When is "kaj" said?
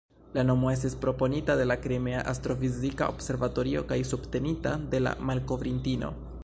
3.93-3.99